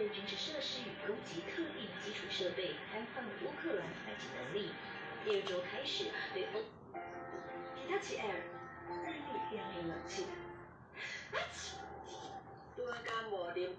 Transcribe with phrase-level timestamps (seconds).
[0.00, 4.72] 对军事设施与攻击特定基础设备，瘫痪乌克兰反击能力。
[5.22, 6.62] 第二周开始对欧。
[7.76, 8.40] 皮塔奇 Air
[9.04, 10.24] 再度电力冷气。
[12.74, 13.76] 多干我的。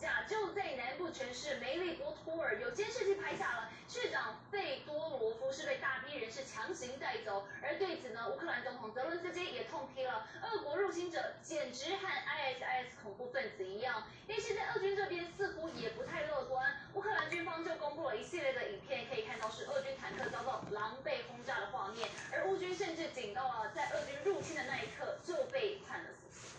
[0.00, 7.46] 假就在南部城市梅利波托尔，有监视器拍下了市长费多罗夫是被大批人士强行带走。
[7.62, 14.02] 而对此呢，乌克兰总统泽伦斯基也痛批了俄国入侵者简直和 ISIS 恐怖分子一样。
[14.26, 26.58] 因为现在俄军这边似乎也不太乐观，乌克兰军方就公布了一系列的影片，可以看到是俄军坦克遭到狼狈轰炸的画面，而乌军甚至警告了在俄军入侵的那一刻就被判了死刑。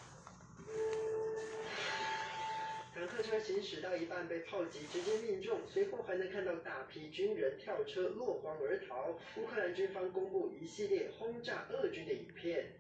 [2.96, 5.60] 坦克车行驶到一半被炮击，直接命中。
[5.68, 9.10] 随后还能看到大批军人跳车落荒而逃。
[9.36, 12.72] 乌克兰军方公布一系列轰炸俄军的影片。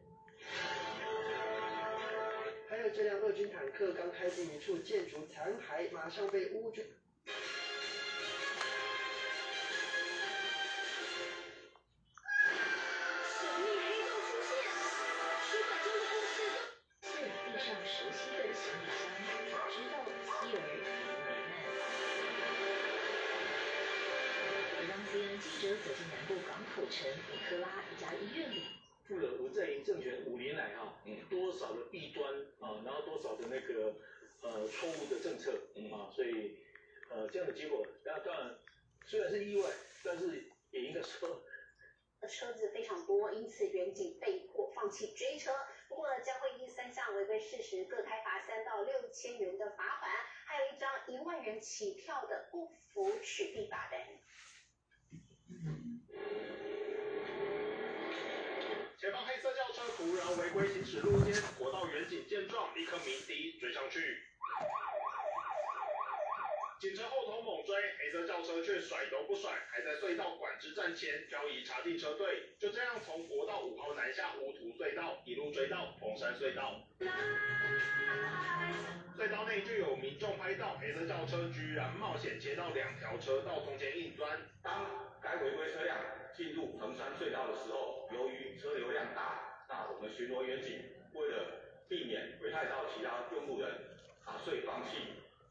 [2.69, 6.85] 还有这辆俄军坦克刚开进一处建筑残骸，马上被乌军。
[29.07, 30.97] 住了文在寅政权五年来哈，
[31.29, 33.95] 多少的弊端啊，然后多少的那个
[34.41, 35.53] 呃错误的政策
[35.93, 36.57] 啊，所以
[37.09, 38.57] 呃这样的结果，那当然
[39.05, 39.69] 虽然是意外，
[40.03, 41.43] 但是也应该说，
[42.27, 45.51] 车子非常多，因此远景被迫放弃追车。
[45.87, 50.11] 不过呢，将会因三项违规事实各开罚三到六千元的罚款，
[50.47, 54.01] 还有一张一万元起跳的不服取缔罚单。
[59.15, 64.21] 方黑色轿车突然违规行驶路肩，国道远景见状立刻鸣笛追上去。
[66.81, 76.81] 警车后头猛追，黑色轿车却甩都不甩，还在隧道管制站前漂移插进车队，就这样从国道五号南下乌图隧道一路追到凤山隧道。
[79.17, 84.41] 隧道内就有民众拍到黑色轿车居然冒险切到两条车道中间硬钻。
[84.61, 84.85] 当
[85.23, 85.97] 该违规车辆
[86.35, 90.83] 进入彭山隧道的时候，由于车流量大，那我巡逻员警
[91.13, 93.71] 为了避免危害到其他用路人，
[94.25, 94.97] 啊，所以放弃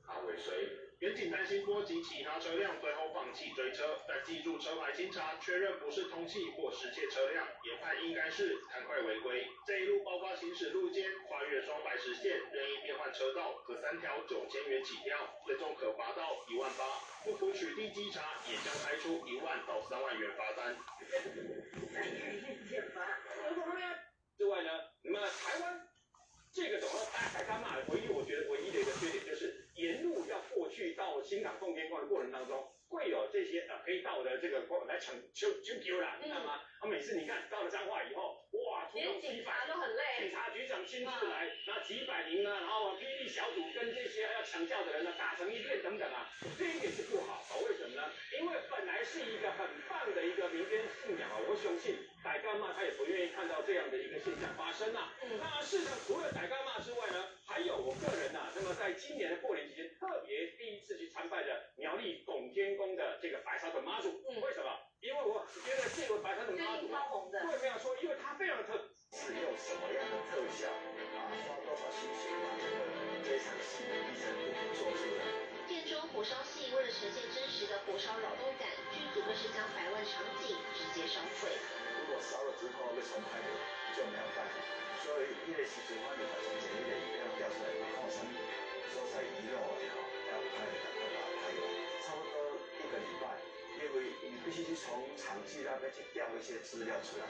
[0.06, 0.68] 啊尾随。
[1.00, 9.46] 远警担心波及其他车辆，最后放弃追车，但记住车牌清查，确认不是通气或失窃车辆，也判应该是贪快违规。
[9.66, 16.84] 这一路包括行驶路肩、跨越双白实线、任意变换车道，各三条九千元起跳，最终可罚到一万八。
[17.24, 20.74] 不服取缔稽查，也将开出一万到三万元罚单
[24.54, 24.70] 外呢，
[25.02, 25.80] 那么台湾
[26.52, 26.88] 这个怎
[27.44, 27.76] 么大台干骂？
[27.92, 36.60] 唯一我觉得唯一的一个缺点就是，沿路要过去到新港奉天宫的过程当中，会有这些呃黑道的这个来抢求求救啦，你知道吗？
[36.80, 39.52] 啊，每次你看到了彰化以后，哇，出动几百，
[40.18, 47.42] 警察局长亲自来，那几百名呢，然后霹雳小组跟这些要抢教的人呢打成一片等等啊，这一点是不好。
[47.66, 48.10] 为什么呢？
[48.38, 55.12] 因为本来是一个很棒的一个民间信仰啊，我相信傣干妈她也不愿意看到这样的一个现象发生啊。
[55.38, 64.08] 那事实上，除了傣干妈之外呢，还有我个人呐，那么在今年的过年期间，特别第一次去参拜的苗栗拱天宫的这个白沙屯妈祖。
[64.24, 64.72] 嗯为什么？
[65.04, 67.94] 因为我觉得这位白沙屯妈祖，为什么要说？
[68.00, 68.72] 因为它非常的特，
[69.12, 71.28] 是用什么样的特效啊？
[71.28, 72.88] 花多少心血把这个
[73.20, 75.28] 非常细腻程度做出来？
[75.68, 81.52] 片中火烧戏为了呈现真实的火烧扰动感，剧组更是将百万场景直接烧毁。
[82.24, 83.36] 烧了之后被重拍
[83.92, 84.56] 就没有办法，
[85.04, 88.32] 所以一类时阵我就把从前一类一样调出来，然后什么
[88.90, 90.00] 说在遗漏也好，
[90.32, 91.62] 要拍的赶快把它拍完，
[92.02, 93.38] 差不多一个礼拜，
[93.78, 97.28] 因为你必须去从场记那边去调一些资料出来。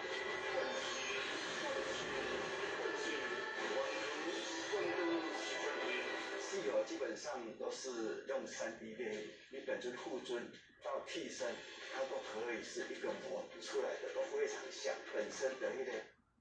[6.41, 10.49] 戏哦，基本上都是用三 D 列印，你本尊、副尊
[10.85, 11.49] 到替身，
[11.93, 15.93] 它都可以是一个模出来的，都非常像本身的一个。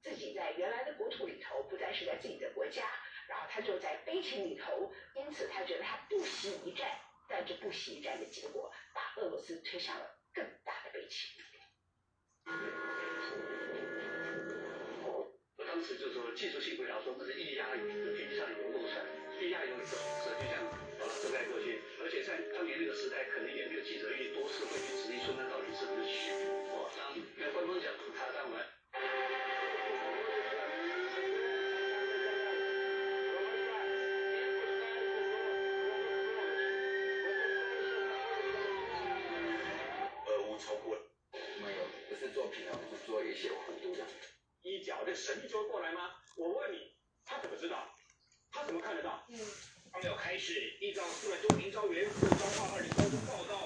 [0.04, 2.84] 自己在原来的国土里头，不再是在自己的国家，
[3.30, 7.00] 然后他就在悲情里头，因此他觉得他不惜一战，
[7.30, 11.32] 但这不惜一战的结果，把俄罗斯推向了更大的悲情。
[15.56, 19.06] 我当时就说技术性不了说这是液压油，就飞比上油漏出来
[19.40, 20.66] 液压油也是红色就像
[21.00, 26.32] 把它遮盖过去而且在当年那个时代可能也没有记者去多次会去质疑说那到底是不是虚
[26.74, 28.66] 哦当为官方讲他在玩
[40.26, 41.02] 不一过了
[41.32, 44.04] 我们有不是做平常是做一些弧度的
[44.64, 46.10] 一脚的神就过来吗？
[50.06, 53.63] 要开始，依照四万多名招员赴招化二零高中报道。